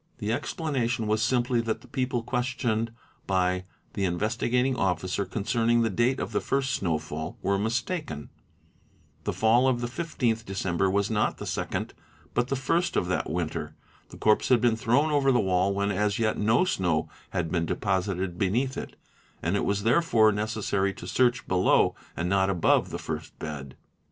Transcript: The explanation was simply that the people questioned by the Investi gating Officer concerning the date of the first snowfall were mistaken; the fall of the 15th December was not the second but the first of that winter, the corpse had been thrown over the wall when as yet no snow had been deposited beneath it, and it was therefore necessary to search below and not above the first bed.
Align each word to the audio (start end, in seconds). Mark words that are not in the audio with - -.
The 0.17 0.33
explanation 0.33 1.05
was 1.05 1.21
simply 1.21 1.61
that 1.61 1.81
the 1.81 1.87
people 1.87 2.23
questioned 2.23 2.91
by 3.27 3.65
the 3.93 4.01
Investi 4.01 4.49
gating 4.49 4.75
Officer 4.75 5.25
concerning 5.25 5.83
the 5.83 5.91
date 5.91 6.19
of 6.19 6.31
the 6.31 6.41
first 6.41 6.71
snowfall 6.73 7.37
were 7.43 7.59
mistaken; 7.59 8.31
the 9.25 9.31
fall 9.31 9.67
of 9.67 9.79
the 9.79 9.85
15th 9.85 10.43
December 10.43 10.89
was 10.89 11.11
not 11.11 11.37
the 11.37 11.45
second 11.45 11.93
but 12.33 12.47
the 12.47 12.55
first 12.55 12.95
of 12.97 13.05
that 13.09 13.29
winter, 13.29 13.75
the 14.09 14.17
corpse 14.17 14.49
had 14.49 14.59
been 14.59 14.75
thrown 14.75 15.11
over 15.11 15.31
the 15.31 15.39
wall 15.39 15.71
when 15.71 15.91
as 15.91 16.17
yet 16.17 16.35
no 16.35 16.65
snow 16.65 17.07
had 17.29 17.51
been 17.51 17.67
deposited 17.67 18.39
beneath 18.39 18.77
it, 18.77 18.95
and 19.43 19.55
it 19.55 19.65
was 19.65 19.83
therefore 19.83 20.31
necessary 20.31 20.95
to 20.95 21.05
search 21.05 21.47
below 21.47 21.93
and 22.17 22.27
not 22.27 22.49
above 22.49 22.89
the 22.89 22.97
first 22.97 23.37
bed. 23.37 23.77